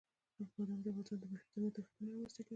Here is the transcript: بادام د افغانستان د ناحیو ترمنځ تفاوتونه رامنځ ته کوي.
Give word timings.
بادام 0.57 0.79
د 0.83 0.87
افغانستان 0.91 1.17
د 1.21 1.25
ناحیو 1.33 1.73
ترمنځ 1.75 1.75
تفاوتونه 1.77 2.09
رامنځ 2.13 2.31
ته 2.35 2.41
کوي. 2.43 2.47